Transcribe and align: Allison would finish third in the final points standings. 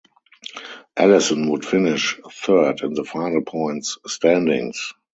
Allison 0.97 1.47
would 1.51 1.63
finish 1.63 2.19
third 2.31 2.81
in 2.81 2.95
the 2.95 3.03
final 3.03 3.43
points 3.43 3.99
standings. 4.07 4.95